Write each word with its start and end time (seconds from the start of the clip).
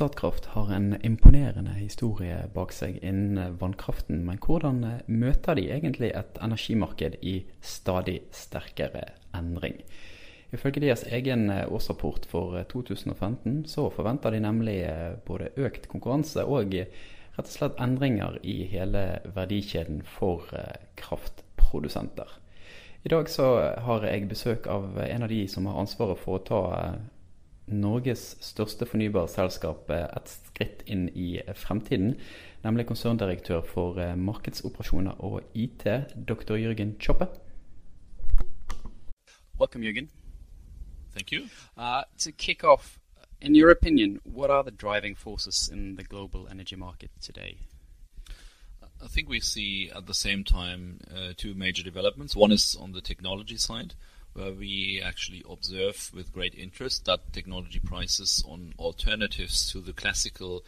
Statkraft 0.00 0.46
har 0.46 0.72
en 0.72 0.96
imponerende 1.04 1.74
historie 1.76 2.38
bak 2.54 2.70
seg 2.72 2.94
innen 3.04 3.58
vannkraften, 3.60 4.22
men 4.24 4.38
hvordan 4.40 4.78
møter 5.12 5.58
de 5.58 5.66
egentlig 5.74 6.08
et 6.16 6.38
energimarked 6.40 7.18
i 7.20 7.34
stadig 7.60 8.14
sterkere 8.32 9.02
endring? 9.36 9.76
Ifølge 10.56 10.80
deres 10.86 11.04
egen 11.04 11.52
årsrapport 11.52 12.24
for 12.32 12.56
2015 12.72 13.66
så 13.68 13.90
forventer 13.92 14.32
de 14.32 14.40
nemlig 14.46 14.78
både 15.28 15.52
økt 15.60 15.90
konkurranse 15.92 16.48
og 16.48 16.72
rett 16.80 17.44
og 17.44 17.52
slett 17.52 17.84
endringer 17.84 18.40
i 18.40 18.56
hele 18.72 19.04
verdikjeden 19.36 20.00
for 20.16 20.48
kraftprodusenter. 20.96 22.38
I 23.04 23.12
dag 23.12 23.28
så 23.28 23.52
har 23.84 24.08
jeg 24.08 24.32
besøk 24.32 24.64
av 24.64 24.96
en 25.10 25.28
av 25.28 25.36
de 25.36 25.44
som 25.44 25.68
har 25.68 25.84
ansvaret 25.84 26.24
for 26.24 26.40
å 26.40 26.46
ta 26.48 26.66
Norges 27.72 28.36
største 28.44 28.86
fornybarselskap 28.86 29.90
et 29.94 30.32
skritt 30.32 30.82
inn 30.86 31.08
i 31.14 31.40
fremtiden, 31.54 32.14
nemlig 32.64 32.86
konserndirektør 32.90 33.62
for 33.66 34.00
eh, 34.02 34.16
markedsoperasjoner 34.18 35.20
og 35.24 35.42
IT, 35.54 35.86
dr. 36.28 36.56
Jørgen 36.56 36.96
Tzschoppe. 36.98 37.30
Welcome, 39.60 39.84
Jürgen. 39.84 40.08
Thank 41.12 41.32
you. 41.32 41.48
Uh, 41.76 42.02
to 42.18 42.32
kick 42.32 42.64
off, 42.64 42.98
in 43.40 43.54
your 43.54 43.70
opinion, 43.70 44.20
what 44.24 44.50
are 44.50 44.62
the 44.62 44.70
driving 44.70 45.16
forces 45.16 45.68
in 45.68 45.96
the 45.96 46.04
global 46.04 46.48
energy 46.48 46.76
market 46.76 47.10
today? 47.20 47.58
I 49.02 49.08
think 49.08 49.28
we 49.28 49.40
see 49.40 49.90
at 49.94 50.06
the 50.06 50.14
same 50.14 50.44
time 50.44 51.00
uh, 51.10 51.32
two 51.36 51.54
major 51.54 51.82
developments. 51.82 52.36
One 52.36 52.52
is 52.52 52.76
on 52.78 52.92
the 52.92 53.00
technology 53.00 53.56
side, 53.56 53.94
where 54.34 54.52
we 54.52 55.02
actually 55.04 55.42
observe 55.48 56.10
with 56.14 56.32
great 56.32 56.54
interest 56.54 57.04
that 57.04 57.32
technology 57.32 57.80
prices 57.80 58.44
on 58.48 58.74
alternatives 58.78 59.70
to 59.72 59.80
the 59.80 59.92
classical 59.92 60.62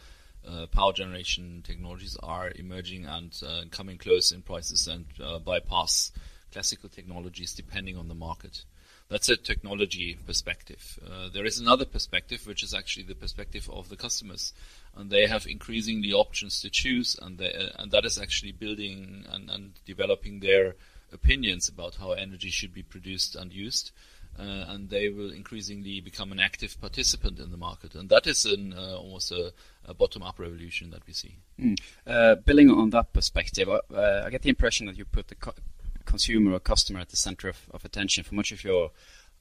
uh, 0.47 0.65
power 0.67 0.91
generation 0.91 1.63
technologies 1.65 2.17
are 2.21 2.51
emerging 2.55 3.05
and 3.05 3.41
uh, 3.47 3.61
coming 3.71 3.97
close 3.97 4.31
in 4.31 4.41
prices 4.41 4.87
and 4.87 5.05
uh, 5.23 5.39
bypass 5.39 6.11
classical 6.51 6.89
technologies 6.89 7.53
depending 7.53 7.97
on 7.97 8.07
the 8.07 8.15
market. 8.15 8.63
That's 9.09 9.29
a 9.29 9.37
technology 9.37 10.17
perspective. 10.25 10.99
Uh, 11.05 11.29
there 11.31 11.45
is 11.45 11.59
another 11.59 11.85
perspective, 11.85 12.47
which 12.47 12.63
is 12.63 12.73
actually 12.73 13.03
the 13.03 13.15
perspective 13.15 13.69
of 13.71 13.89
the 13.89 13.95
customers, 13.95 14.53
and 14.95 15.09
they 15.09 15.27
have 15.27 15.45
increasingly 15.45 16.13
options 16.13 16.61
to 16.61 16.69
choose, 16.69 17.15
and, 17.21 17.37
they, 17.37 17.53
uh, 17.53 17.69
and 17.77 17.91
that 17.91 18.05
is 18.05 18.17
actually 18.17 18.53
building 18.53 19.25
and, 19.29 19.49
and 19.49 19.73
developing 19.85 20.39
their 20.39 20.75
opinions 21.13 21.69
about 21.69 21.95
how 21.95 22.11
energy 22.11 22.49
should 22.49 22.73
be 22.73 22.83
produced 22.83 23.35
and 23.35 23.53
used. 23.53 23.91
Uh, 24.37 24.65
and 24.69 24.89
they 24.89 25.09
will 25.09 25.31
increasingly 25.31 26.01
become 26.01 26.31
an 26.31 26.39
active 26.39 26.79
participant 26.81 27.39
in 27.39 27.51
the 27.51 27.57
market. 27.57 27.93
And 27.93 28.09
that 28.09 28.25
is 28.25 28.45
an, 28.45 28.73
uh, 28.73 28.97
almost 28.97 29.31
a, 29.31 29.53
a 29.85 29.93
bottom-up 29.93 30.39
revolution 30.39 30.89
that 30.89 31.05
we 31.05 31.13
see. 31.13 31.37
Mm. 31.59 31.77
Uh, 32.07 32.35
building 32.35 32.71
on 32.71 32.89
that 32.89 33.13
perspective, 33.13 33.69
uh, 33.69 33.81
uh, 33.93 34.23
I 34.25 34.31
get 34.31 34.41
the 34.41 34.49
impression 34.49 34.87
that 34.87 34.97
you 34.97 35.05
put 35.05 35.27
the 35.27 35.35
co 35.35 35.53
consumer 36.05 36.53
or 36.53 36.59
customer 36.59 36.99
at 36.99 37.09
the 37.09 37.15
center 37.15 37.47
of, 37.47 37.69
of 37.71 37.85
attention 37.85 38.23
for 38.23 38.35
much 38.35 38.51
of 38.51 38.63
your 38.63 38.91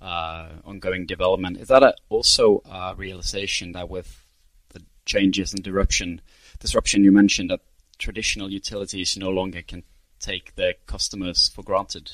uh, 0.00 0.48
ongoing 0.64 1.06
development. 1.06 1.56
Is 1.56 1.68
that 1.68 1.82
a, 1.82 1.94
also 2.08 2.62
a 2.70 2.94
realization 2.94 3.72
that 3.72 3.88
with 3.88 4.24
the 4.68 4.82
changes 5.06 5.54
and 5.54 5.62
disruption, 5.62 6.20
disruption 6.60 7.02
you 7.02 7.12
mentioned, 7.12 7.50
that 7.50 7.60
traditional 7.98 8.52
utilities 8.52 9.16
no 9.16 9.30
longer 9.30 9.62
can 9.62 9.84
take 10.22 10.54
their 10.54 10.74
customers 10.86 11.48
for 11.48 11.62
granted. 11.62 12.10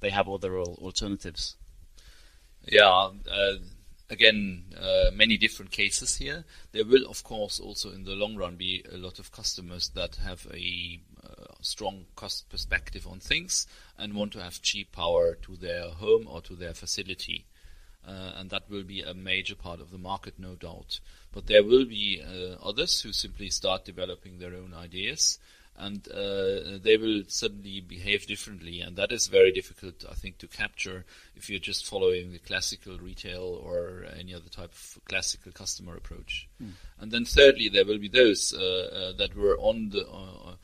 They 0.00 0.10
have 0.10 0.28
other 0.28 0.58
alternatives. 0.58 1.56
Yeah, 2.64 3.10
uh, 3.30 3.54
again, 4.10 4.64
uh, 4.80 5.10
many 5.12 5.36
different 5.36 5.70
cases 5.70 6.16
here. 6.16 6.44
There 6.72 6.84
will, 6.84 7.06
of 7.08 7.24
course, 7.24 7.60
also 7.60 7.90
in 7.90 8.04
the 8.04 8.12
long 8.12 8.36
run 8.36 8.56
be 8.56 8.84
a 8.90 8.96
lot 8.96 9.18
of 9.18 9.32
customers 9.32 9.90
that 9.90 10.16
have 10.16 10.46
a 10.52 11.00
uh, 11.22 11.54
strong 11.60 12.06
cost 12.14 12.48
perspective 12.48 13.06
on 13.06 13.20
things 13.20 13.66
and 13.98 14.14
want 14.14 14.32
to 14.32 14.42
have 14.42 14.62
cheap 14.62 14.92
power 14.92 15.34
to 15.42 15.56
their 15.56 15.88
home 15.88 16.26
or 16.28 16.40
to 16.42 16.54
their 16.54 16.74
facility. 16.74 17.46
Uh, 18.06 18.32
and 18.36 18.48
that 18.50 18.70
will 18.70 18.84
be 18.84 19.02
a 19.02 19.12
major 19.12 19.54
part 19.54 19.80
of 19.80 19.90
the 19.90 19.98
market, 19.98 20.34
no 20.38 20.54
doubt. 20.54 21.00
But 21.32 21.46
there 21.46 21.64
will 21.64 21.84
be 21.84 22.22
uh, 22.22 22.54
others 22.64 23.02
who 23.02 23.12
simply 23.12 23.50
start 23.50 23.84
developing 23.84 24.38
their 24.38 24.54
own 24.54 24.72
ideas 24.72 25.38
and 25.78 26.08
uh, 26.08 26.78
they 26.82 26.96
will 26.96 27.22
suddenly 27.28 27.80
behave 27.80 28.26
differently, 28.26 28.80
and 28.80 28.96
that 28.96 29.12
is 29.12 29.28
very 29.28 29.52
difficult, 29.52 30.04
I 30.10 30.14
think, 30.14 30.38
to 30.38 30.48
capture 30.48 31.04
if 31.36 31.48
you're 31.48 31.60
just 31.60 31.86
following 31.86 32.32
the 32.32 32.40
classical 32.40 32.98
retail 32.98 33.60
or 33.64 34.04
any 34.18 34.34
other 34.34 34.48
type 34.48 34.72
of 34.72 34.98
classical 35.08 35.52
customer 35.52 35.96
approach. 35.96 36.48
Mm. 36.60 36.72
And 36.98 37.12
then, 37.12 37.24
thirdly, 37.24 37.68
there 37.68 37.84
will 37.84 37.98
be 37.98 38.08
those 38.08 38.52
uh, 38.52 39.12
uh, 39.12 39.12
that 39.18 39.36
were 39.36 39.56
on 39.58 39.90
the 39.90 40.06
uh, 40.06 40.54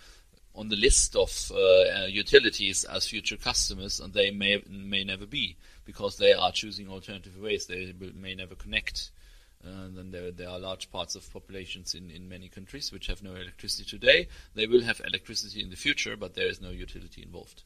on 0.56 0.68
the 0.68 0.76
list 0.76 1.16
of 1.16 1.52
uh, 1.52 2.06
utilities 2.06 2.84
as 2.84 3.08
future 3.08 3.36
customers, 3.36 4.00
and 4.00 4.12
they 4.14 4.32
may 4.32 4.62
may 4.68 5.04
never 5.04 5.26
be 5.26 5.56
because 5.84 6.16
they 6.16 6.32
are 6.32 6.50
choosing 6.50 6.88
alternative 6.88 7.38
ways. 7.38 7.66
They 7.66 7.94
may 8.16 8.34
never 8.34 8.56
connect 8.56 9.10
and 9.64 9.96
then 9.96 10.10
there, 10.10 10.30
there 10.30 10.48
are 10.48 10.58
large 10.58 10.90
parts 10.90 11.14
of 11.14 11.30
populations 11.32 11.94
in, 11.94 12.10
in 12.10 12.28
many 12.28 12.48
countries 12.48 12.92
which 12.92 13.06
have 13.06 13.22
no 13.22 13.34
electricity 13.34 13.84
today. 13.84 14.28
They 14.54 14.66
will 14.66 14.82
have 14.82 15.00
electricity 15.04 15.62
in 15.62 15.70
the 15.70 15.76
future, 15.76 16.16
but 16.16 16.34
there 16.34 16.48
is 16.48 16.60
no 16.60 16.70
utility 16.70 17.22
involved. 17.22 17.62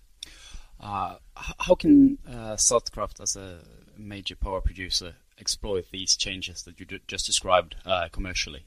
Uh, 0.81 1.17
how 1.35 1.75
can 1.75 2.19
uh, 2.27 2.55
Statkraft, 2.55 3.21
as 3.21 3.37
a 3.37 3.61
major 3.97 4.37
power 4.37 4.61
producer, 4.61 5.15
exploit 5.39 5.87
these 5.91 6.17
changes 6.17 6.63
that 6.63 6.79
you 6.79 6.87
just 7.07 7.27
described 7.27 7.77
uh, 7.85 8.09
commercially? 8.13 8.65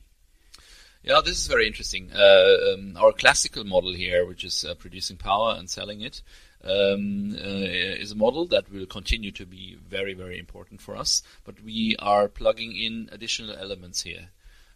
Yeah, 1.03 1.22
this 1.24 1.40
is 1.40 1.48
very 1.48 1.66
interesting. 1.66 2.12
Uh, 2.13 2.74
um, 2.74 2.96
our 2.98 3.12
classical 3.12 3.63
model 3.63 3.94
here, 3.94 4.25
which 4.25 4.44
is 4.44 4.63
uh, 4.63 4.75
producing 4.75 5.18
power 5.18 5.56
and 5.58 5.69
selling 5.69 6.02
it, 6.02 6.22
um, 6.64 7.36
uh, 7.40 7.68
is 8.04 8.12
a 8.12 8.16
model 8.16 8.46
that 8.48 8.72
will 8.72 8.86
continue 8.86 9.32
to 9.32 9.46
be 9.46 9.78
very, 9.88 10.14
very 10.14 10.38
important 10.38 10.82
for 10.82 10.96
us. 10.96 11.24
But 11.44 11.62
we 11.64 11.96
are 12.00 12.28
plugging 12.28 12.76
in 12.76 13.10
additional 13.12 13.56
elements 13.56 14.04
here. 14.04 14.30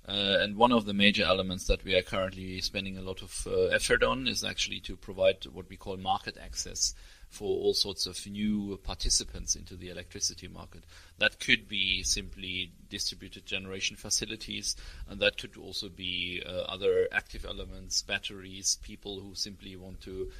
Uh, 0.07 0.37
and 0.39 0.55
one 0.55 0.71
of 0.71 0.85
the 0.85 0.93
major 0.93 1.23
elements 1.23 1.65
that 1.65 1.83
we 1.83 1.95
are 1.95 2.03
currently 2.03 2.61
spending 2.61 2.95
a 2.95 3.01
lot 3.01 3.23
of 3.23 3.47
uh, 3.47 3.65
effort 3.67 4.03
on 4.03 4.27
is 4.27 4.43
actually 4.43 4.79
to 4.79 4.95
provide 4.95 5.43
what 5.51 5.67
we 5.67 5.75
call 5.75 5.97
market 5.97 6.37
access 6.37 6.93
for 7.27 7.47
all 7.47 7.73
sorts 7.73 8.05
of 8.05 8.25
new 8.27 8.79
participants 8.83 9.55
into 9.55 9.75
the 9.75 9.89
electricity 9.89 10.47
market. 10.47 10.83
That 11.17 11.39
could 11.39 11.67
be 11.67 12.03
simply 12.03 12.71
distributed 12.89 13.47
generation 13.47 13.97
facilities, 13.97 14.75
and 15.09 15.19
that 15.19 15.37
could 15.37 15.57
also 15.57 15.89
be 15.89 16.41
uh, 16.45 16.61
other 16.61 17.07
active 17.11 17.43
elements, 17.43 18.03
batteries, 18.03 18.77
people 18.83 19.19
who 19.19 19.33
simply 19.33 19.75
want 19.75 20.01
to 20.01 20.31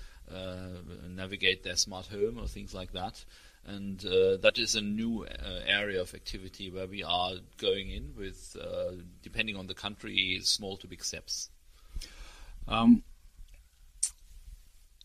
navigate 1.10 1.64
their 1.64 1.76
smart 1.76 2.08
home 2.08 2.38
or 2.40 2.48
things 2.48 2.74
like 2.74 2.92
that. 2.94 3.24
And 3.68 4.06
uh, 4.06 4.38
that 4.38 4.60
is 4.60 4.76
a 4.76 4.82
new 4.82 5.26
uh, 5.26 5.62
area 5.66 6.00
of 6.00 6.14
activity 6.14 6.70
where 6.70 6.86
we 6.88 7.04
are 7.04 7.34
going 7.58 7.90
in 7.90 8.14
with, 8.16 8.56
depending 9.24 9.56
on 9.56 9.68
the 9.68 9.74
country, 9.74 10.40
small 10.44 10.78
to 10.78 10.88
big 10.88 11.04
steps. 11.04 11.50
Um, 12.68 13.04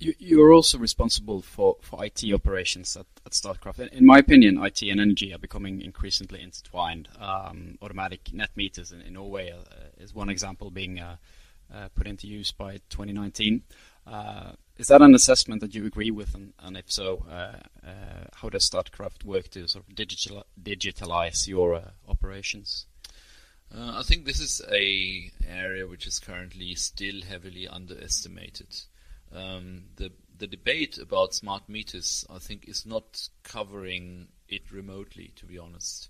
you, 0.00 0.42
are 0.42 0.52
also 0.52 0.78
responsible 0.78 1.42
for, 1.42 1.76
for 1.82 2.02
IT 2.04 2.24
operations 2.32 2.96
at, 2.96 3.06
at 3.26 3.32
Statkraft. 3.32 3.86
In 3.92 4.06
my 4.06 4.18
opinion, 4.18 4.62
IT 4.64 4.82
and 4.82 4.98
energy 4.98 5.34
are 5.34 5.38
becoming 5.38 5.82
increasingly 5.82 6.42
intertwined. 6.42 7.08
Um, 7.20 7.76
automatic 7.82 8.32
net 8.32 8.50
meters 8.56 8.92
in, 8.92 9.02
in 9.02 9.12
Norway 9.12 9.50
uh, 9.50 9.62
is 9.98 10.14
one 10.14 10.30
example 10.30 10.70
being 10.70 10.98
uh, 10.98 11.04
uh, 11.12 11.16
put 11.94 12.06
into 12.06 12.26
use 12.26 12.52
by 12.52 12.78
2019. 12.90 13.62
Uh, 14.06 14.52
is 14.76 14.88
that 14.88 15.02
an 15.02 15.14
assessment 15.14 15.60
that 15.60 15.74
you 15.74 15.84
agree 15.84 16.10
with, 16.10 16.34
and, 16.34 16.76
if 16.76 16.90
so, 16.90 17.26
uh, 17.30 17.58
uh, 17.86 18.24
how 18.34 18.48
does 18.48 18.68
Statkraft 18.68 19.24
work 19.24 19.48
to 19.50 19.68
sort 19.68 19.86
of 19.86 19.94
digital, 19.94 20.46
digitalize 20.60 21.46
your 21.46 21.74
uh, 21.74 21.90
operations? 22.08 22.86
Uh, 23.72 23.98
I 23.98 24.02
think 24.02 24.24
this 24.24 24.40
is 24.40 24.62
a 24.72 25.30
area 25.46 25.86
which 25.86 26.06
is 26.06 26.18
currently 26.18 26.74
still 26.74 27.22
heavily 27.22 27.68
underestimated. 27.68 28.68
Um, 29.32 29.84
the 29.96 30.10
the 30.38 30.46
debate 30.46 30.96
about 30.96 31.34
smart 31.34 31.68
meters, 31.68 32.24
I 32.30 32.38
think, 32.38 32.66
is 32.66 32.86
not 32.86 33.28
covering 33.42 34.28
it 34.48 34.72
remotely. 34.72 35.32
To 35.36 35.44
be 35.44 35.58
honest, 35.58 36.08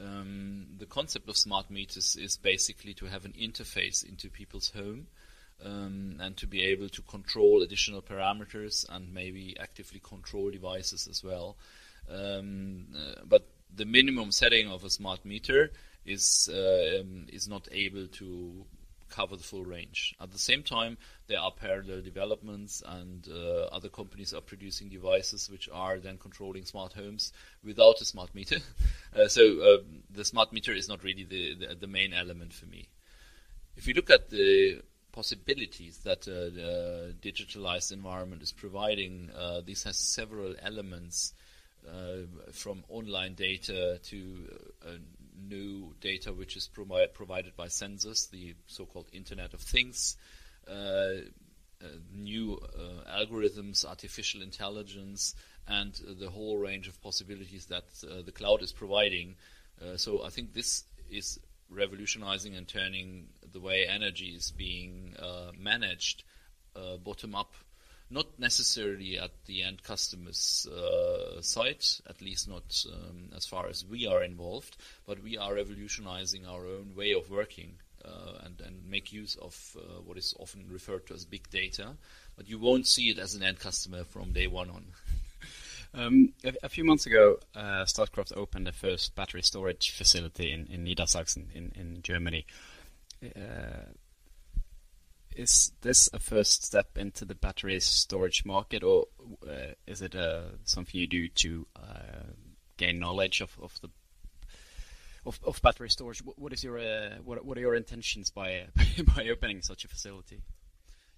um, 0.00 0.66
the 0.78 0.86
concept 0.86 1.28
of 1.28 1.36
smart 1.36 1.70
meters 1.70 2.16
is 2.16 2.36
basically 2.36 2.94
to 2.94 3.06
have 3.06 3.24
an 3.24 3.34
interface 3.40 4.04
into 4.08 4.28
people's 4.30 4.70
home 4.70 5.06
um, 5.64 6.16
and 6.20 6.36
to 6.36 6.46
be 6.46 6.62
able 6.62 6.88
to 6.88 7.02
control 7.02 7.62
additional 7.62 8.02
parameters 8.02 8.86
and 8.88 9.12
maybe 9.12 9.56
actively 9.60 10.00
control 10.00 10.50
devices 10.50 11.06
as 11.08 11.22
well. 11.22 11.56
Um, 12.10 12.86
uh, 12.96 13.20
but 13.28 13.46
the 13.74 13.84
minimum 13.84 14.32
setting 14.32 14.68
of 14.68 14.84
a 14.84 14.90
smart 14.90 15.24
meter 15.24 15.70
is 16.04 16.48
uh, 16.52 17.00
um, 17.00 17.26
is 17.28 17.48
not 17.48 17.68
able 17.70 18.06
to 18.08 18.64
cover 19.12 19.36
the 19.36 19.42
full 19.42 19.64
range. 19.64 20.14
At 20.20 20.32
the 20.32 20.38
same 20.38 20.62
time, 20.62 20.96
there 21.28 21.38
are 21.38 21.52
parallel 21.52 22.00
developments, 22.02 22.82
and 22.86 23.28
uh, 23.28 23.66
other 23.76 23.88
companies 23.88 24.34
are 24.34 24.40
producing 24.40 24.88
devices 24.88 25.48
which 25.50 25.68
are 25.72 25.98
then 25.98 26.18
controlling 26.18 26.64
smart 26.64 26.94
homes 26.94 27.32
without 27.62 28.00
a 28.00 28.04
smart 28.04 28.34
meter. 28.34 28.58
Uh, 29.14 29.28
so 29.28 29.42
uh, 29.60 29.76
the 30.08 30.24
smart 30.24 30.54
meter 30.54 30.72
is 30.72 30.88
not 30.88 31.04
really 31.04 31.22
the, 31.22 31.54
the, 31.54 31.74
the 31.74 31.86
main 31.86 32.14
element 32.14 32.50
for 32.50 32.64
me. 32.64 32.88
if 33.76 33.86
you 33.86 33.92
look 33.92 34.08
at 34.08 34.30
the 34.30 34.80
possibilities 35.12 35.98
that 35.98 36.26
uh, 36.26 36.48
the 36.48 37.14
digitalized 37.20 37.92
environment 37.92 38.42
is 38.42 38.52
providing, 38.52 39.28
uh, 39.36 39.60
this 39.60 39.82
has 39.82 39.98
several 39.98 40.54
elements 40.62 41.34
uh, 41.86 42.24
from 42.52 42.84
online 42.88 43.34
data 43.34 43.98
to 44.02 44.48
uh, 44.86 44.90
new 45.48 45.94
data 46.00 46.32
which 46.32 46.56
is 46.56 46.68
provi- 46.68 47.06
provided 47.12 47.56
by 47.56 47.66
sensors, 47.66 48.30
the 48.30 48.54
so-called 48.66 49.06
Internet 49.12 49.54
of 49.54 49.60
Things, 49.60 50.16
uh, 50.68 50.72
uh, 51.82 51.86
new 52.14 52.60
algorithms, 53.08 53.84
artificial 53.84 54.42
intelligence, 54.42 55.34
and 55.66 55.94
the 56.20 56.30
whole 56.30 56.58
range 56.58 56.86
of 56.86 57.00
possibilities 57.02 57.66
that 57.66 57.84
the 58.24 58.32
cloud 58.32 58.62
is 58.62 58.72
providing. 58.72 59.34
so 59.96 60.24
I 60.24 60.30
think 60.30 60.54
this 60.54 60.84
is 61.10 61.40
revolutionizing 61.74 62.54
and 62.54 62.68
turning 62.68 63.28
the 63.52 63.60
way 63.60 63.86
energy 63.86 64.26
is 64.26 64.50
being 64.50 65.14
uh, 65.18 65.52
managed 65.58 66.24
uh, 66.76 66.96
bottom 66.96 67.34
up, 67.34 67.54
not 68.12 68.26
necessarily 68.38 69.18
at 69.18 69.30
the 69.46 69.62
end 69.62 69.82
customer's 69.82 70.66
uh, 70.66 71.40
site, 71.40 72.00
at 72.08 72.20
least 72.20 72.48
not 72.48 72.84
um, 72.92 73.30
as 73.34 73.46
far 73.46 73.66
as 73.68 73.84
we 73.84 74.06
are 74.06 74.22
involved, 74.22 74.76
but 75.06 75.22
we 75.22 75.38
are 75.38 75.54
revolutionizing 75.54 76.46
our 76.46 76.66
own 76.66 76.94
way 76.96 77.12
of 77.12 77.30
working. 77.30 77.74
Uh, 78.04 78.36
and, 78.44 78.60
and 78.62 78.84
make 78.90 79.12
use 79.12 79.36
of 79.36 79.76
uh, 79.78 80.00
what 80.04 80.18
is 80.18 80.34
often 80.40 80.66
referred 80.68 81.06
to 81.06 81.14
as 81.14 81.24
big 81.24 81.48
data, 81.50 81.90
but 82.36 82.48
you 82.48 82.58
won't 82.58 82.84
see 82.84 83.10
it 83.10 83.18
as 83.20 83.36
an 83.36 83.44
end 83.44 83.60
customer 83.60 84.02
from 84.02 84.32
day 84.32 84.48
one 84.48 84.68
on. 84.70 84.84
Um, 85.94 86.32
a, 86.42 86.54
a, 86.62 86.68
few 86.70 86.84
months 86.84 87.04
ago, 87.04 87.38
uh, 87.54 87.84
opened 88.34 88.66
the 88.66 88.72
first 88.72 89.14
battery 89.14 89.42
storage 89.42 89.90
facility 89.90 90.50
in, 90.50 90.66
in 90.68 90.86
Niedersachsen 90.86 91.52
in, 91.54 91.70
in 91.74 92.00
Germany. 92.02 92.46
Uh, 93.22 93.90
is 95.36 95.72
this 95.80 96.08
a 96.12 96.18
first 96.18 96.64
step 96.64 96.96
into 96.96 97.24
the 97.24 97.34
battery 97.34 97.80
storage 97.80 98.44
market, 98.44 98.82
or 98.82 99.06
uh, 99.46 99.74
is 99.86 100.02
it 100.02 100.14
uh, 100.14 100.42
something 100.64 101.00
you 101.00 101.06
do 101.06 101.28
to 101.28 101.66
uh, 101.76 102.32
gain 102.76 102.98
knowledge 102.98 103.40
of, 103.40 103.56
of 103.60 103.80
the 103.80 103.88
of, 105.24 105.38
of, 105.44 105.62
battery 105.62 105.90
storage? 105.90 106.22
What, 106.22 106.38
what 106.38 106.52
is 106.52 106.64
your 106.64 106.78
uh, 106.78 107.16
what, 107.24 107.44
what 107.44 107.56
are 107.56 107.60
your 107.60 107.74
intentions 107.74 108.30
by 108.30 108.66
by 109.16 109.28
opening 109.28 109.62
such 109.62 109.84
a 109.84 109.88
facility? 109.88 110.40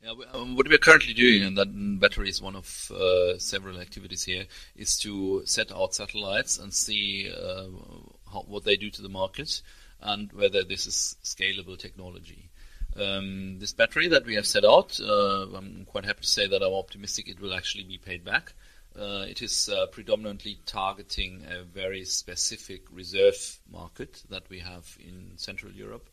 Yeah, 0.02 0.12
um, 0.34 0.54
what 0.54 0.68
we 0.68 0.74
are 0.74 0.78
currently 0.78 1.14
doing, 1.14 1.42
and 1.42 1.56
that 1.56 1.68
battery 1.98 2.28
is 2.28 2.42
one 2.42 2.56
of 2.56 2.90
uh, 2.90 3.38
several 3.38 3.80
activities 3.80 4.24
here, 4.24 4.44
is 4.76 4.98
to 4.98 5.42
set 5.46 5.72
out 5.72 5.94
satellites 5.94 6.58
and 6.58 6.74
see 6.74 7.32
uh, 7.32 7.68
how, 8.30 8.42
what 8.46 8.64
they 8.64 8.76
do 8.76 8.90
to 8.90 9.00
the 9.00 9.08
market 9.08 9.62
and 10.02 10.30
whether 10.34 10.62
this 10.62 10.86
is 10.86 11.16
scalable 11.24 11.78
technology. 11.78 12.50
Um, 12.96 13.58
this 13.58 13.72
battery 13.72 14.08
that 14.08 14.24
we 14.24 14.34
have 14.36 14.46
set 14.46 14.64
out, 14.64 14.98
uh, 15.00 15.46
I'm 15.54 15.84
quite 15.86 16.04
happy 16.04 16.22
to 16.22 16.28
say 16.28 16.46
that 16.46 16.62
I'm 16.62 16.72
optimistic 16.72 17.28
it 17.28 17.40
will 17.40 17.54
actually 17.54 17.84
be 17.84 17.98
paid 17.98 18.24
back. 18.24 18.52
Uh, 18.96 19.24
it 19.28 19.42
is 19.42 19.68
uh, 19.68 19.86
predominantly 19.86 20.58
targeting 20.66 21.44
a 21.50 21.64
very 21.64 22.04
specific 22.04 22.82
reserve 22.92 23.58
market 23.70 24.22
that 24.30 24.48
we 24.48 24.60
have 24.60 24.96
in 25.00 25.32
Central 25.36 25.72
Europe. 25.72 26.08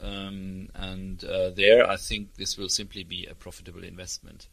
Um, 0.00 0.68
and 0.74 1.22
uh, 1.24 1.50
there, 1.50 1.88
I 1.88 1.96
think 1.96 2.34
this 2.34 2.56
will 2.56 2.68
simply 2.68 3.02
be 3.02 3.26
a 3.26 3.34
profitable 3.34 3.82
investment. 3.82 4.46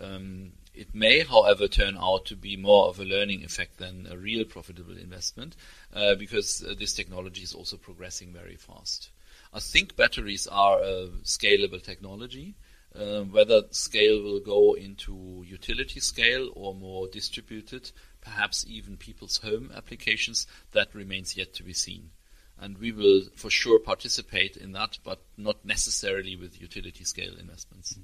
Um, 0.00 0.52
it 0.74 0.94
may, 0.94 1.20
however, 1.20 1.68
turn 1.68 1.98
out 1.98 2.24
to 2.26 2.36
be 2.36 2.56
more 2.56 2.88
of 2.88 2.98
a 2.98 3.04
learning 3.04 3.44
effect 3.44 3.76
than 3.76 4.08
a 4.10 4.16
real 4.16 4.44
profitable 4.44 4.96
investment 4.96 5.56
uh, 5.94 6.14
because 6.14 6.64
uh, 6.64 6.74
this 6.78 6.94
technology 6.94 7.42
is 7.42 7.54
also 7.54 7.76
progressing 7.76 8.32
very 8.32 8.56
fast. 8.56 9.10
I 9.52 9.60
think 9.60 9.96
batteries 9.96 10.46
are 10.46 10.78
a 10.80 11.08
scalable 11.24 11.82
technology. 11.82 12.54
Uh, 12.94 13.22
whether 13.22 13.62
scale 13.70 14.20
will 14.22 14.40
go 14.40 14.74
into 14.74 15.44
utility 15.46 16.00
scale 16.00 16.50
or 16.56 16.74
more 16.74 17.06
distributed, 17.08 17.90
perhaps 18.20 18.64
even 18.68 18.96
people's 18.96 19.38
home 19.38 19.70
applications, 19.76 20.46
that 20.72 20.94
remains 20.94 21.36
yet 21.36 21.54
to 21.54 21.62
be 21.62 21.72
seen 21.72 22.10
and 22.60 22.78
we 22.78 22.92
will 22.92 23.22
for 23.34 23.50
sure 23.50 23.78
participate 23.78 24.56
in 24.56 24.72
that, 24.72 24.98
but 25.02 25.20
not 25.36 25.64
necessarily 25.64 26.36
with 26.36 26.60
utility 26.60 27.04
scale 27.04 27.34
investments. 27.38 27.98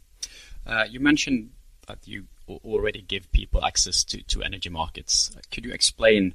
Uh, 0.66 0.84
you 0.88 0.98
mentioned 0.98 1.50
that 1.86 1.98
you 2.04 2.24
already 2.48 3.02
give 3.02 3.30
people 3.32 3.64
access 3.64 4.02
to, 4.02 4.22
to 4.24 4.42
energy 4.42 4.70
markets. 4.70 5.36
Could 5.52 5.64
you 5.64 5.72
explain 5.72 6.34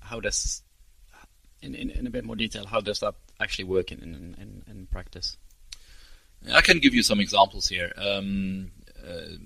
how 0.00 0.20
does, 0.20 0.62
in, 1.62 1.74
in, 1.74 1.90
in, 1.90 2.06
a 2.06 2.10
bit 2.10 2.24
more 2.24 2.36
detail, 2.36 2.66
how 2.66 2.80
does 2.80 3.00
that 3.00 3.14
actually 3.40 3.64
work 3.64 3.90
in, 3.92 4.02
in, 4.02 4.62
in 4.68 4.86
practice? 4.86 5.36
I 6.52 6.60
can 6.60 6.78
give 6.78 6.94
you 6.94 7.02
some 7.02 7.20
examples 7.20 7.68
here. 7.68 7.92
Um, 7.96 8.70
uh, 9.06 9.36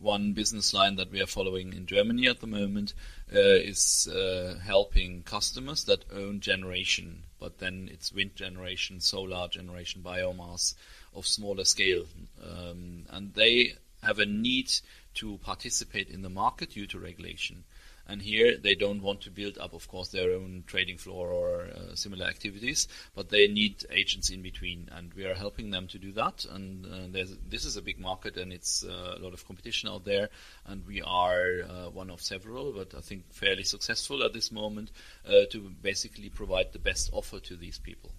one 0.00 0.32
business 0.32 0.72
line 0.72 0.96
that 0.96 1.10
we 1.10 1.20
are 1.20 1.26
following 1.26 1.72
in 1.72 1.86
Germany 1.86 2.28
at 2.28 2.40
the 2.40 2.46
moment 2.46 2.94
uh, 3.34 3.38
is 3.38 4.08
uh, 4.08 4.58
helping 4.64 5.22
customers 5.22 5.84
that 5.84 6.04
own 6.12 6.40
generation, 6.40 7.24
but 7.40 7.58
then 7.58 7.88
it's 7.92 8.12
wind 8.12 8.36
generation, 8.36 9.00
solar 9.00 9.48
generation, 9.48 10.02
biomass 10.02 10.74
of 11.14 11.26
smaller 11.26 11.64
scale. 11.64 12.04
Um, 12.42 13.06
and 13.10 13.34
they 13.34 13.74
have 14.02 14.18
a 14.18 14.26
need 14.26 14.70
to 15.14 15.38
participate 15.38 16.08
in 16.08 16.22
the 16.22 16.28
market 16.28 16.70
due 16.70 16.86
to 16.86 16.98
regulation. 16.98 17.64
And 18.08 18.22
here 18.22 18.56
they 18.56 18.74
don't 18.74 19.02
want 19.02 19.20
to 19.22 19.30
build 19.30 19.58
up, 19.58 19.74
of 19.74 19.86
course, 19.86 20.08
their 20.08 20.32
own 20.32 20.64
trading 20.66 20.96
floor 20.96 21.28
or 21.28 21.64
uh, 21.64 21.94
similar 21.94 22.26
activities, 22.26 22.88
but 23.14 23.28
they 23.28 23.48
need 23.48 23.84
agents 23.90 24.30
in 24.30 24.40
between, 24.40 24.88
and 24.92 25.12
we 25.12 25.26
are 25.26 25.34
helping 25.34 25.70
them 25.70 25.88
to 25.88 25.98
do 25.98 26.12
that. 26.12 26.46
And 26.50 26.86
uh, 26.86 27.24
this 27.46 27.66
is 27.66 27.76
a 27.76 27.82
big 27.82 28.00
market, 28.00 28.38
and 28.38 28.50
it's 28.50 28.82
uh, 28.82 29.16
a 29.18 29.22
lot 29.22 29.34
of 29.34 29.46
competition 29.46 29.90
out 29.90 30.06
there, 30.06 30.30
and 30.64 30.86
we 30.86 31.02
are 31.02 31.62
uh, 31.68 31.90
one 31.90 32.08
of 32.08 32.22
several, 32.22 32.72
but 32.72 32.94
I 32.96 33.00
think 33.00 33.30
fairly 33.30 33.64
successful 33.64 34.22
at 34.22 34.32
this 34.32 34.50
moment 34.50 34.90
uh, 35.28 35.44
to 35.50 35.70
basically 35.82 36.30
provide 36.30 36.72
the 36.72 36.78
best 36.78 37.10
offer 37.12 37.40
to 37.40 37.56
these 37.56 37.78
people. 37.78 38.12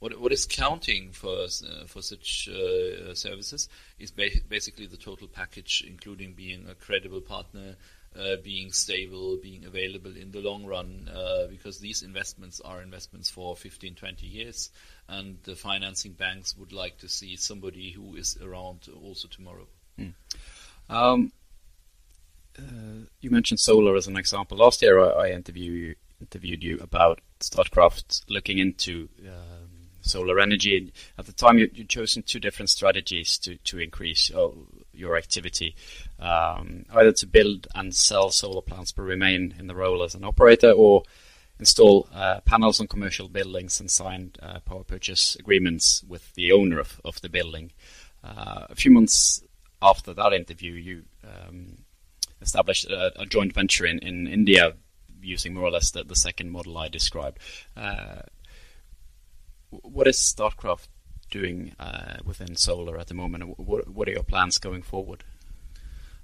What, 0.00 0.20
what 0.20 0.32
is 0.32 0.46
counting 0.46 1.10
for 1.10 1.44
uh, 1.44 1.86
for 1.86 2.02
such 2.02 2.48
uh, 2.48 3.14
services 3.14 3.68
is 3.98 4.12
ba 4.12 4.28
basically 4.48 4.86
the 4.86 4.96
total 4.96 5.26
package, 5.26 5.84
including 5.86 6.34
being 6.34 6.68
a 6.68 6.74
credible 6.76 7.20
partner, 7.20 7.74
uh, 8.16 8.36
being 8.42 8.72
stable, 8.72 9.36
being 9.36 9.64
available 9.64 10.16
in 10.16 10.30
the 10.30 10.40
long 10.40 10.64
run, 10.64 11.10
uh, 11.12 11.46
because 11.48 11.78
these 11.78 12.02
investments 12.02 12.60
are 12.60 12.82
investments 12.82 13.30
for 13.30 13.56
15, 13.56 13.94
20 13.94 14.26
years, 14.26 14.70
and 15.08 15.38
the 15.44 15.54
financing 15.54 16.12
banks 16.12 16.56
would 16.56 16.72
like 16.72 16.98
to 16.98 17.08
see 17.08 17.36
somebody 17.36 17.90
who 17.90 18.16
is 18.16 18.36
around 18.42 18.88
also 19.02 19.28
tomorrow. 19.28 19.66
Mm. 19.98 20.14
Um, 20.88 21.32
uh, 22.58 23.06
you 23.20 23.30
mentioned 23.30 23.60
solar 23.60 23.96
as 23.96 24.06
an 24.06 24.16
example. 24.16 24.58
Last 24.58 24.82
year, 24.82 24.98
I, 24.98 25.28
I 25.28 25.30
interview, 25.30 25.94
interviewed 26.20 26.62
you 26.62 26.78
about 26.80 27.20
Statkraft 27.40 28.22
looking 28.28 28.58
into 28.58 29.08
um, 29.26 29.68
solar 30.00 30.40
energy. 30.40 30.92
At 31.16 31.26
the 31.26 31.32
time, 31.32 31.58
you, 31.58 31.70
you 31.72 31.84
chosen 31.84 32.22
two 32.22 32.40
different 32.40 32.70
strategies 32.70 33.38
to, 33.38 33.56
to 33.56 33.78
increase 33.78 34.32
uh, 34.34 34.48
your 34.98 35.16
activity, 35.16 35.74
um, 36.18 36.84
either 36.94 37.12
to 37.12 37.26
build 37.26 37.66
and 37.74 37.94
sell 37.94 38.30
solar 38.30 38.62
plants 38.62 38.92
but 38.92 39.02
remain 39.02 39.54
in 39.58 39.66
the 39.66 39.74
role 39.74 40.02
as 40.02 40.14
an 40.14 40.24
operator, 40.24 40.70
or 40.72 41.02
install 41.58 42.08
uh, 42.14 42.40
panels 42.40 42.80
on 42.80 42.86
commercial 42.86 43.28
buildings 43.28 43.80
and 43.80 43.90
sign 43.90 44.32
uh, 44.42 44.60
power 44.60 44.84
purchase 44.84 45.36
agreements 45.36 46.04
with 46.06 46.34
the 46.34 46.52
owner 46.52 46.78
of, 46.78 47.00
of 47.04 47.20
the 47.20 47.28
building. 47.28 47.72
Uh, 48.22 48.66
a 48.68 48.74
few 48.74 48.90
months 48.90 49.42
after 49.80 50.12
that 50.14 50.32
interview, 50.32 50.72
you 50.72 51.04
um, 51.24 51.78
established 52.40 52.86
a, 52.86 53.20
a, 53.20 53.26
joint 53.26 53.52
venture 53.52 53.86
in, 53.86 53.98
in 54.00 54.26
India 54.26 54.74
using 55.20 55.54
more 55.54 55.64
or 55.64 55.70
less 55.70 55.90
the, 55.90 56.04
the 56.04 56.16
second 56.16 56.50
model 56.50 56.76
I 56.78 56.88
described. 56.88 57.38
Uh, 57.76 58.22
what 59.70 60.06
is 60.06 60.16
Statkraft 60.16 60.88
doing 61.30 61.74
uh, 61.78 62.16
within 62.24 62.56
solar 62.56 62.98
at 62.98 63.08
the 63.08 63.14
moment? 63.14 63.58
What, 63.58 63.88
what 63.88 64.08
are 64.08 64.12
your 64.12 64.22
plans 64.22 64.58
going 64.58 64.82
forward? 64.82 65.24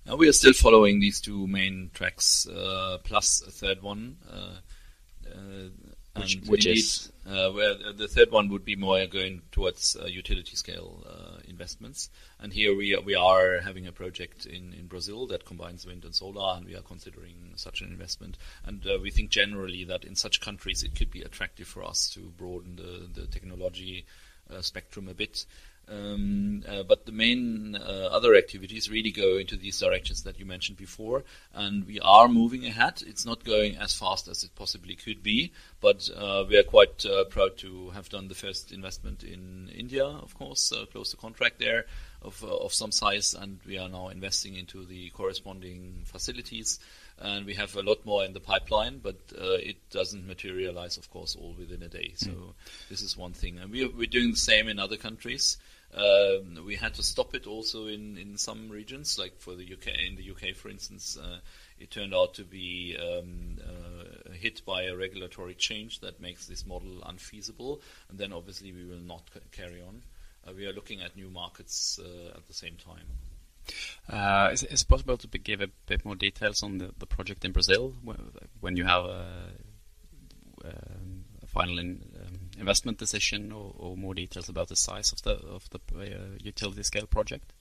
Now 0.07 0.17
we 0.17 0.29
are 0.29 0.33
still 0.33 0.53
following 0.53 1.01
these 1.01 1.21
two 1.21 1.47
main 1.47 1.91
tracks, 1.95 2.47
uh, 2.47 2.99
plus 3.05 3.43
a 3.47 3.51
third 3.51 3.83
one. 3.83 4.17
Uh, 4.31 5.31
uh 5.31 5.69
which, 6.17 6.39
which 6.47 6.67
indeed, 6.67 6.79
is 6.79 7.13
uh, 7.27 7.51
where 7.51 7.75
the 7.93 8.07
third 8.07 8.31
one 8.31 8.49
would 8.49 8.65
be 8.65 8.77
more 8.77 9.05
going 9.07 9.43
towards 9.51 9.97
uh, 10.01 10.07
utility 10.07 10.55
scale 10.55 11.05
investments. 11.49 12.09
And 12.39 12.53
here 12.53 12.77
we 12.77 12.95
are, 12.95 13.01
we 13.01 13.17
are 13.17 13.59
having 13.61 13.89
a 13.89 13.93
project 13.93 14.47
in, 14.47 14.73
in 14.75 14.87
Brazil 14.87 15.27
that 15.27 15.45
combines 15.45 15.85
wind 15.85 16.05
and 16.05 16.15
solar, 16.15 16.57
and 16.57 16.67
we 16.67 16.77
are 16.77 16.83
considering 16.83 17.55
such 17.57 17.81
an 17.81 17.89
investment. 17.89 18.39
And 18.65 18.85
we 19.03 19.11
think 19.11 19.31
generally 19.31 19.83
that 19.87 20.05
in 20.05 20.15
such 20.15 20.41
countries 20.41 20.85
it 20.85 20.95
could 20.95 21.11
be 21.11 21.23
attractive 21.23 21.67
for 21.67 21.83
us 21.83 22.09
to 22.11 22.21
broaden 22.37 22.77
the, 22.77 23.09
the 23.21 23.27
technology 23.27 24.07
uh, 24.07 24.24
spectrum 24.61 25.09
a 25.09 25.15
bit. 25.15 25.47
Um, 25.87 26.65
uh, 26.67 26.83
but 26.83 27.05
the 27.05 27.13
main 27.13 27.77
uh, 27.77 28.09
other 28.11 28.35
activities 28.35 28.91
really 28.91 29.11
go 29.11 29.37
into 29.37 29.57
these 29.57 29.79
directions 29.79 30.23
that 30.23 30.39
you 30.39 30.47
mentioned 30.47 30.79
before, 30.79 31.25
and 31.53 31.87
we 31.87 32.01
are 32.01 32.27
moving 32.27 32.65
ahead. 32.65 33.03
It's 33.07 33.27
not 33.27 33.45
going 33.45 33.77
as 33.77 33.95
fast 33.95 34.27
as 34.29 34.45
it 34.45 34.55
possibly 34.55 34.95
could 34.95 35.23
be, 35.23 35.53
but 35.81 36.09
uh, 36.17 36.45
we 36.49 36.57
are 36.57 36.63
quite 36.63 37.05
uh, 37.05 37.25
proud 37.25 37.59
to 37.59 37.91
have 37.91 38.09
done 38.09 38.29
the 38.29 38.35
first 38.35 38.73
investment 38.73 39.23
in 39.23 39.71
India, 39.77 40.07
of 40.07 40.35
course, 40.35 40.73
uh, 40.73 40.87
close 40.87 41.11
to 41.11 41.19
contract 41.19 41.59
there 41.59 41.85
of, 42.25 42.43
uh, 42.43 42.57
of 42.57 42.73
some 42.73 42.93
size, 42.93 43.35
and 43.35 43.61
we 43.67 43.79
are 43.79 43.89
now 43.89 44.09
investing 44.09 44.57
into 44.57 44.85
the 44.85 45.11
corresponding 45.11 46.03
facilities. 46.05 46.81
And 47.17 47.47
we 47.47 47.55
have 47.55 47.77
a 47.77 47.83
lot 47.83 48.05
more 48.05 48.25
in 48.25 48.33
the 48.33 48.41
pipeline, 48.41 48.99
but 48.99 49.17
it 49.31 49.77
doesn't 49.91 50.27
materialize, 50.27 50.97
of 50.97 51.09
course, 51.11 51.37
all 51.37 51.55
within 51.57 51.83
a 51.85 51.89
day. 51.89 52.13
So 52.17 52.31
mm. 52.31 52.53
this 52.89 53.03
is 53.03 53.17
one 53.17 53.33
thing, 53.33 53.59
and 53.59 53.71
we 53.71 53.85
are, 53.85 53.89
we're 53.89 54.07
doing 54.07 54.33
the 54.33 54.37
same 54.37 54.69
in 54.69 54.81
other 54.81 54.97
countries. 54.97 55.57
Um, 55.97 56.65
we 56.67 56.75
had 56.75 56.95
to 56.95 57.05
stop 57.05 57.35
it 57.35 57.47
also 57.47 57.87
in, 57.87 58.19
in 58.19 58.37
some 58.37 58.69
regions, 58.69 59.17
like 59.17 59.39
for 59.39 59.55
the 59.55 59.63
UK. 59.63 59.89
In 60.09 60.17
the 60.17 60.31
UK, 60.31 60.57
for 60.57 60.69
instance, 60.69 61.17
uh, 61.17 61.39
it 61.79 61.91
turned 61.91 62.15
out 62.15 62.35
to 62.35 62.45
be 62.45 62.97
um, 63.01 63.59
uh, 63.63 64.33
hit 64.33 64.63
by 64.65 64.85
a 64.85 64.97
regulatory 64.97 65.55
change 65.55 66.01
that 66.01 66.21
makes 66.21 66.47
this 66.47 66.67
model 66.67 67.03
unfeasible, 67.07 67.81
and 68.09 68.19
then 68.19 68.33
obviously 68.33 68.73
we 68.73 68.85
will 68.85 68.99
not 68.99 69.23
c- 69.33 69.41
carry 69.53 69.81
on. 69.81 70.03
Uh, 70.47 70.53
we 70.57 70.67
are 70.67 70.73
looking 70.73 71.01
at 71.01 71.17
new 71.17 71.31
markets 71.31 71.99
uh, 72.03 72.37
at 72.37 72.47
the 72.47 72.55
same 72.55 72.77
time. 72.77 73.07
Uh, 74.11 74.51
is, 74.53 74.63
is, 74.65 74.83
it 74.83 74.89
possible 74.89 75.17
to 75.17 75.27
give 75.39 75.61
a 75.63 75.69
bit 75.87 76.05
more 76.05 76.15
details 76.15 76.63
on 76.63 76.79
the, 76.79 76.91
the 76.99 77.07
project 77.07 77.45
in 77.45 77.53
Brazil 77.53 77.95
when 78.61 78.77
you 78.77 78.85
have 78.85 79.05
a, 79.05 79.27
um, 80.65 81.25
a 81.43 81.47
final 81.47 81.79
in, 81.79 82.03
um, 82.21 82.41
investment 82.59 82.99
decision 82.99 83.53
or, 83.53 83.75
or, 83.79 83.97
more 83.97 84.13
details 84.13 84.51
about 84.51 84.69
the 84.69 84.77
size 84.77 85.13
of 85.13 85.23
the 85.23 85.33
of 85.47 85.69
the 85.71 85.79
uh, 86.03 86.25
utility 86.43 86.83
scale 86.83 87.07
project? 87.07 87.53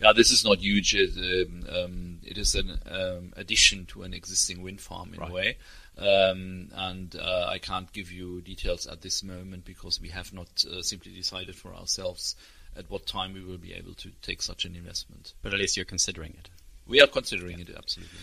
Yeah, 0.00 0.12
this 0.14 0.30
is 0.30 0.44
not 0.44 0.58
huge. 0.58 0.94
It, 0.94 1.10
um, 1.16 1.64
um, 1.68 2.18
it 2.22 2.38
is 2.38 2.54
an 2.54 2.78
um, 2.90 3.32
addition 3.36 3.84
to 3.86 4.02
an 4.02 4.14
existing 4.14 4.62
wind 4.62 4.80
farm 4.80 5.12
in 5.12 5.20
right. 5.20 5.30
a 5.30 5.32
way. 5.32 5.56
Um, 5.98 6.70
and 6.74 7.14
uh, 7.16 7.46
I 7.48 7.58
can't 7.58 7.92
give 7.92 8.10
you 8.10 8.40
details 8.40 8.86
at 8.86 9.02
this 9.02 9.22
moment 9.22 9.66
because 9.66 10.00
we 10.00 10.08
have 10.08 10.32
not 10.32 10.64
uh, 10.64 10.80
simply 10.80 11.12
decided 11.12 11.54
for 11.54 11.74
ourselves 11.74 12.34
at 12.76 12.88
what 12.88 13.06
time 13.06 13.34
we 13.34 13.44
will 13.44 13.58
be 13.58 13.74
able 13.74 13.94
to 13.94 14.10
take 14.22 14.40
such 14.40 14.64
an 14.64 14.74
investment. 14.74 15.34
But 15.42 15.52
at 15.52 15.60
least 15.60 15.76
you're 15.76 15.84
considering 15.84 16.34
it. 16.38 16.48
We 16.86 17.02
are 17.02 17.06
considering 17.06 17.58
yeah. 17.58 17.66
it 17.68 17.74
absolutely. 17.76 18.18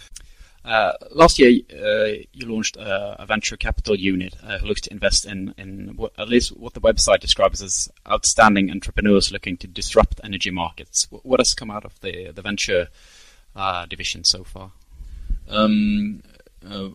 Uh, 0.67 0.91
last 1.11 1.39
year, 1.39 1.61
uh, 1.71 2.11
you 2.33 2.45
launched 2.45 2.75
a, 2.75 3.21
a, 3.21 3.25
venture 3.25 3.55
capital 3.55 3.95
unit 3.95 4.35
uh, 4.43 4.57
who 4.57 4.67
looks 4.67 4.81
to 4.81 4.91
invest 4.91 5.25
in, 5.25 5.53
in 5.57 5.93
what, 5.95 6.11
at 6.19 6.27
least 6.27 6.49
what 6.57 6.73
the 6.73 6.81
website 6.81 7.21
describes 7.21 7.61
as 7.61 7.89
outstanding 8.05 8.69
entrepreneurs 8.69 9.31
looking 9.31 9.55
to 9.55 9.65
disrupt 9.65 10.19
energy 10.25 10.51
markets. 10.51 11.07
What 11.09 11.39
has 11.39 11.53
come 11.53 11.71
out 11.71 11.85
of 11.85 11.97
the, 12.01 12.31
the 12.31 12.41
venture 12.41 12.89
uh, 13.55 13.85
division 13.85 14.25
so 14.25 14.43
far? 14.43 14.71
Um, 15.47 16.21
uh, 16.69 16.89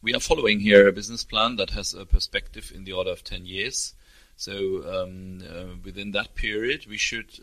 we 0.00 0.14
are 0.14 0.20
following 0.20 0.60
here 0.60 0.88
a 0.88 0.92
business 0.92 1.22
plan 1.22 1.56
that 1.56 1.68
has 1.70 1.92
a 1.92 2.06
perspective 2.06 2.72
in 2.74 2.84
the 2.84 2.92
order 2.92 3.10
of 3.10 3.24
10 3.24 3.44
years. 3.44 3.92
So 4.36 5.02
um, 5.02 5.42
uh, 5.46 5.76
within 5.84 6.12
that 6.12 6.34
period, 6.34 6.86
we 6.88 6.96
should 6.96 7.38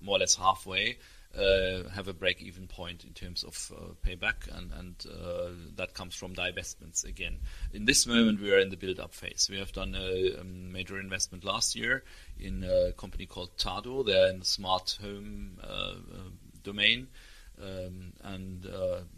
more 0.00 0.16
or 0.16 0.18
less 0.18 0.34
halfway 0.34 0.98
uh, 1.36 1.88
have 1.90 2.08
a 2.08 2.12
break-even 2.12 2.66
point 2.66 3.04
in 3.04 3.12
terms 3.12 3.42
of 3.42 3.72
uh, 3.74 3.94
payback, 4.06 4.54
and, 4.54 4.70
and 4.72 5.06
uh, 5.06 5.48
that 5.76 5.94
comes 5.94 6.14
from 6.14 6.34
divestments 6.34 7.04
again. 7.04 7.38
In 7.72 7.86
this 7.86 8.06
moment, 8.06 8.40
we 8.40 8.52
are 8.52 8.58
in 8.58 8.68
the 8.68 8.76
build-up 8.76 9.14
phase. 9.14 9.48
We 9.50 9.58
have 9.58 9.72
done 9.72 9.94
a, 9.94 10.40
a, 10.40 10.44
major 10.44 11.00
investment 11.00 11.44
last 11.44 11.74
year 11.74 12.04
in 12.38 12.64
a 12.64 12.92
company 12.92 13.26
called 13.26 13.56
Tado. 13.56 14.04
They're 14.04 14.28
in 14.28 14.40
the 14.40 14.44
smart 14.44 14.98
home 15.00 15.58
uh, 15.62 15.66
uh, 15.66 16.30
domain, 16.62 17.08
um, 17.62 18.12
and 18.22 18.66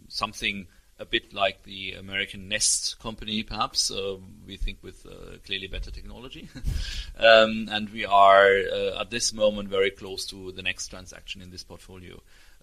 something 0.08 0.66
a 0.98 1.04
bit 1.04 1.32
like 1.32 1.64
the 1.64 1.92
American 1.92 2.48
Nest 2.48 2.98
company, 3.00 3.42
perhaps. 3.42 3.90
Uh, 3.90 4.16
we 4.46 4.56
think 4.56 4.78
with 4.82 5.06
uh, 5.06 5.38
clearly 5.44 5.66
better 5.66 5.90
technology. 5.90 6.48
um, 7.18 7.68
and 7.70 7.90
we 7.90 8.04
are 8.04 8.58
uh, 8.72 9.00
at 9.00 9.10
this 9.10 9.32
moment 9.32 9.68
very 9.68 9.90
close 9.90 10.24
to 10.26 10.52
the 10.52 10.62
next 10.62 10.88
transaction 10.88 11.42
in 11.42 11.50
this 11.50 11.64
portfolio. 11.64 12.14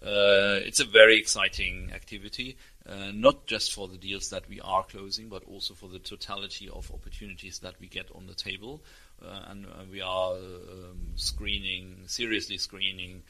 Uh, 0.02 0.58
it's 0.64 0.80
a 0.80 0.84
very 0.84 1.16
exciting 1.16 1.92
activity, 1.94 2.56
uh, 2.88 3.12
not 3.12 3.46
just 3.46 3.72
for 3.72 3.86
the 3.86 3.98
deals 3.98 4.30
that 4.30 4.48
we 4.48 4.60
are 4.60 4.82
closing, 4.82 5.28
but 5.28 5.44
also 5.44 5.74
for 5.74 5.88
the 5.88 6.00
totality 6.00 6.68
of 6.68 6.90
opportunities 6.92 7.60
that 7.60 7.74
we 7.80 7.86
get 7.86 8.10
on 8.14 8.26
the 8.26 8.34
table. 8.34 8.82
Uh, 9.24 9.42
and 9.50 9.66
we 9.92 10.00
are 10.00 10.34
um, 10.34 11.12
screening, 11.14 11.96
seriously 12.06 12.58
screening, 12.58 13.22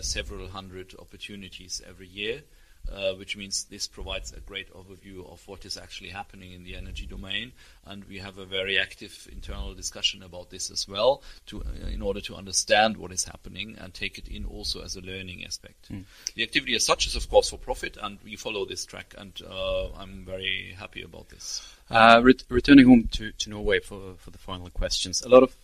several 0.00 0.48
hundred 0.48 0.92
opportunities 0.98 1.80
every 1.88 2.08
year. 2.08 2.42
Uh, 2.90 3.12
which 3.14 3.36
means 3.36 3.64
this 3.64 3.86
provides 3.86 4.32
a 4.32 4.40
great 4.40 4.72
overview 4.72 5.30
of 5.30 5.46
what 5.46 5.66
is 5.66 5.76
actually 5.76 6.08
happening 6.08 6.52
in 6.52 6.64
the 6.64 6.74
energy 6.74 7.04
domain. 7.04 7.52
And 7.84 8.02
we 8.04 8.18
have 8.18 8.38
a 8.38 8.46
very 8.46 8.78
active 8.78 9.28
internal 9.30 9.74
discussion 9.74 10.22
about 10.22 10.48
this 10.48 10.70
as 10.70 10.88
well, 10.88 11.22
to, 11.46 11.60
uh, 11.60 11.88
in 11.88 12.00
order 12.00 12.22
to 12.22 12.34
understand 12.34 12.96
what 12.96 13.12
is 13.12 13.24
happening 13.24 13.76
and 13.78 13.92
take 13.92 14.16
it 14.16 14.26
in 14.28 14.46
also 14.46 14.82
as 14.82 14.96
a 14.96 15.02
learning 15.02 15.44
aspect. 15.44 15.92
Mm. 15.92 16.04
The 16.34 16.42
activity 16.42 16.74
as 16.76 16.86
such 16.86 17.06
is, 17.06 17.14
of 17.14 17.28
course, 17.28 17.50
for 17.50 17.58
profit, 17.58 17.98
and 18.00 18.18
we 18.24 18.36
follow 18.36 18.64
this 18.64 18.86
track, 18.86 19.14
and 19.18 19.38
uh, 19.46 19.90
I'm 19.92 20.24
very 20.24 20.74
happy 20.78 21.02
about 21.02 21.28
this. 21.28 21.60
Uh, 21.90 22.20
re- 22.22 22.34
returning 22.48 22.86
home 22.86 23.08
to, 23.12 23.32
to 23.32 23.50
Norway 23.50 23.80
for, 23.80 24.14
for 24.16 24.30
the 24.30 24.38
final 24.38 24.70
questions, 24.70 25.20
a 25.20 25.28
lot 25.28 25.42
of 25.42 25.54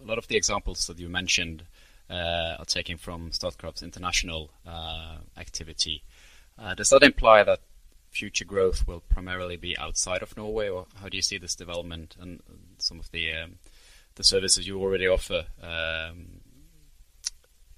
a 0.00 0.06
lot 0.06 0.18
of 0.18 0.28
the 0.28 0.36
examples 0.36 0.86
that 0.86 0.98
you 0.98 1.08
mentioned 1.08 1.64
are 2.14 2.64
taken 2.64 2.96
from 2.96 3.30
Statkraft's 3.30 3.82
international 3.82 4.50
uh, 4.66 5.18
activity. 5.36 6.02
Uh, 6.58 6.74
does 6.74 6.90
that 6.90 7.02
imply 7.02 7.42
that 7.42 7.60
future 8.10 8.44
growth 8.44 8.86
will 8.86 9.00
primarily 9.00 9.56
be 9.56 9.76
outside 9.78 10.22
of 10.22 10.36
Norway, 10.36 10.68
or 10.68 10.86
how 11.00 11.08
do 11.08 11.16
you 11.16 11.22
see 11.22 11.38
this 11.38 11.54
development 11.54 12.16
and 12.20 12.42
some 12.78 12.98
of 12.98 13.10
the 13.12 13.32
um, 13.32 13.58
the 14.14 14.24
services 14.24 14.66
you 14.66 14.80
already 14.80 15.06
offer 15.06 15.46
um, 15.62 16.40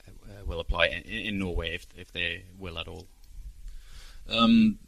uh, 0.09 0.45
will 0.47 0.61
apply 0.61 0.87
in, 0.87 1.03
in, 1.03 1.39
Norway 1.39 1.75
if 1.75 1.87
if 1.97 2.13
they 2.13 2.45
will 2.59 2.79
at 2.79 2.89
all? 2.89 3.07
Um, 4.29 4.79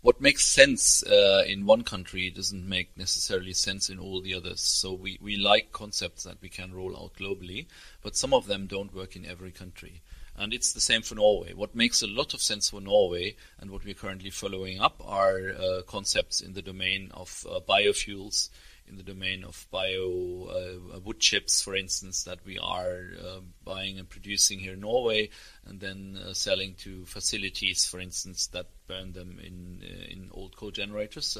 what 0.00 0.20
makes 0.20 0.44
sense 0.46 1.02
uh, 1.04 1.42
in 1.46 1.66
one 1.66 1.82
country 1.82 2.30
doesn't 2.30 2.68
make 2.68 2.96
necessarily 2.96 3.52
sense 3.52 3.90
in 3.90 3.98
all 3.98 4.20
the 4.20 4.34
others. 4.34 4.60
So 4.60 4.92
we, 4.92 5.18
we 5.20 5.36
like 5.36 5.72
concepts 5.72 6.22
that 6.24 6.40
we 6.40 6.48
can 6.48 6.72
roll 6.72 6.96
out 6.96 7.14
globally, 7.14 7.66
but 8.02 8.16
some 8.16 8.32
of 8.32 8.46
them 8.46 8.66
don't 8.66 8.94
work 8.94 9.16
in 9.16 9.26
every 9.26 9.50
country. 9.50 10.02
And 10.36 10.54
it's 10.54 10.72
the 10.72 10.80
same 10.80 11.02
for 11.02 11.16
Norway. 11.16 11.52
What 11.52 11.74
makes 11.74 12.00
a 12.00 12.06
lot 12.06 12.32
of 12.32 12.40
sense 12.40 12.70
for 12.70 12.80
Norway 12.80 13.34
and 13.58 13.72
what 13.72 13.84
we're 13.84 13.94
currently 13.94 14.30
following 14.30 14.78
up 14.78 15.02
are 15.04 15.50
uh, 15.50 15.82
concepts 15.82 16.40
in 16.40 16.52
the 16.52 16.62
domain 16.62 17.10
of 17.12 17.44
uh, 17.50 17.58
biofuels, 17.68 18.50
in 18.88 18.96
the 18.96 19.02
domain 19.02 19.44
of 19.44 19.66
bio 19.70 20.48
uh, 20.94 21.00
wood 21.00 21.20
chips, 21.20 21.62
for 21.62 21.76
instance, 21.76 22.24
that 22.24 22.38
we 22.44 22.58
are 22.58 23.10
uh, 23.20 23.40
buying 23.64 23.98
and 23.98 24.08
producing 24.08 24.58
here 24.58 24.74
in 24.74 24.80
Norway, 24.80 25.30
and 25.66 25.80
then 25.80 26.18
uh, 26.22 26.32
selling 26.32 26.74
to 26.78 27.04
facilities, 27.04 27.86
for 27.86 28.00
instance, 28.00 28.46
that 28.48 28.66
burn 28.86 29.12
them 29.12 29.38
in 29.42 29.82
uh, 29.82 30.12
in 30.12 30.30
old 30.32 30.56
coal 30.56 30.70
generators, 30.70 31.36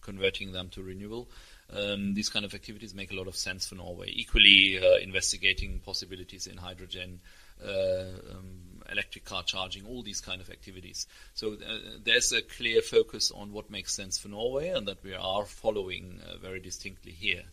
converting 0.00 0.52
them 0.52 0.68
to 0.70 0.82
renewable. 0.82 1.30
Um, 1.70 2.14
these 2.14 2.30
kind 2.30 2.46
of 2.46 2.54
activities 2.54 2.94
make 2.94 3.12
a 3.12 3.16
lot 3.16 3.28
of 3.28 3.36
sense 3.36 3.66
for 3.66 3.74
Norway. 3.74 4.10
Equally, 4.10 4.80
investigating 5.02 5.80
possibilities 5.80 6.46
in 6.46 6.56
hydrogen 6.56 7.20
uh, 7.64 8.04
um, 8.30 8.60
electric 8.90 9.24
car 9.24 9.42
charging, 9.42 9.86
all 9.86 10.02
these 10.02 10.20
kind 10.20 10.40
of 10.40 10.50
activities. 10.50 11.06
So 11.34 11.54
uh, 11.54 11.78
there's 12.02 12.32
a 12.32 12.42
clear 12.42 12.82
focus 12.82 13.30
on 13.30 13.52
what 13.52 13.70
makes 13.70 13.94
sense 13.94 14.18
for 14.18 14.28
Norway 14.28 14.68
and 14.68 14.86
that 14.88 15.02
we 15.02 15.14
are 15.14 15.44
following 15.44 16.20
uh, 16.26 16.38
very 16.38 16.60
distinctly 16.60 17.12
here. 17.12 17.44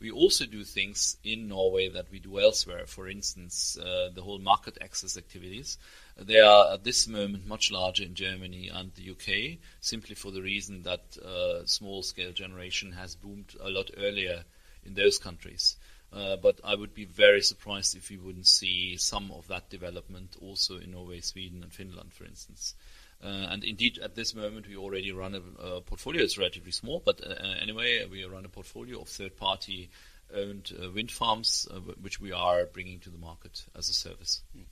We 0.00 0.12
also 0.12 0.46
do 0.46 0.62
things 0.62 1.16
in 1.24 1.48
Norway 1.48 1.88
that 1.88 2.10
we 2.12 2.20
do 2.20 2.38
elsewhere. 2.38 2.86
For 2.86 3.08
instance, 3.08 3.76
uh, 3.76 4.10
the 4.14 4.22
whole 4.22 4.38
market 4.38 4.78
access 4.80 5.16
activities. 5.16 5.76
They 6.16 6.38
are 6.38 6.74
at 6.74 6.84
this 6.84 7.08
moment 7.08 7.48
much 7.48 7.72
larger 7.72 8.04
in 8.04 8.14
Germany 8.14 8.68
and 8.68 8.92
the 8.94 9.10
UK, 9.10 9.58
simply 9.80 10.14
for 10.14 10.30
the 10.30 10.42
reason 10.42 10.84
that 10.84 11.18
uh, 11.18 11.66
small 11.66 12.04
scale 12.04 12.32
generation 12.32 12.92
has 12.92 13.16
boomed 13.16 13.54
a 13.60 13.70
lot 13.70 13.90
earlier 13.96 14.44
in 14.84 14.94
those 14.94 15.18
countries. 15.18 15.76
Uh, 16.12 16.36
but 16.36 16.60
I 16.64 16.74
would 16.74 16.94
be 16.94 17.04
very 17.04 17.42
surprised 17.42 17.96
if 17.96 18.08
we 18.08 18.16
wouldn't 18.16 18.46
see 18.46 18.96
some 18.96 19.30
of 19.30 19.46
that 19.48 19.68
development 19.68 20.36
also 20.40 20.78
in 20.78 20.92
Norway, 20.92 21.20
Sweden, 21.20 21.62
and 21.62 21.72
Finland, 21.72 22.14
for 22.14 22.24
instance. 22.24 22.74
Uh, 23.22 23.48
and 23.50 23.64
indeed, 23.64 23.98
at 23.98 24.14
this 24.14 24.34
moment, 24.34 24.68
we 24.68 24.76
already 24.76 25.12
run 25.12 25.34
a, 25.34 25.62
a 25.62 25.80
portfolio. 25.80 26.22
It's 26.22 26.38
relatively 26.38 26.72
small, 26.72 27.02
but 27.04 27.20
uh, 27.24 27.34
anyway, 27.60 28.06
we 28.10 28.24
run 28.24 28.44
a 28.44 28.48
portfolio 28.48 29.00
of 29.00 29.08
third-party 29.08 29.90
owned 30.34 30.72
uh, 30.82 30.90
wind 30.90 31.10
farms, 31.10 31.66
uh, 31.70 31.80
which 32.00 32.20
we 32.20 32.32
are 32.32 32.66
bringing 32.66 33.00
to 33.00 33.10
the 33.10 33.18
market 33.18 33.64
as 33.76 33.88
a 33.88 33.94
service. 33.94 34.42
Hmm. 34.54 34.62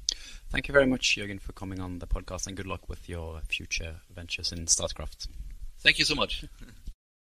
Thank 0.50 0.68
you 0.68 0.72
very 0.72 0.86
much, 0.86 1.16
Jürgen, 1.16 1.40
for 1.40 1.52
coming 1.52 1.80
on 1.80 1.98
the 1.98 2.06
podcast, 2.06 2.46
and 2.46 2.56
good 2.56 2.66
luck 2.66 2.88
with 2.88 3.08
your 3.08 3.40
future 3.48 3.96
ventures 4.14 4.52
in 4.52 4.66
Statkraft. 4.66 5.28
Thank 5.80 5.98
you 5.98 6.04
so 6.04 6.14
much. 6.14 6.44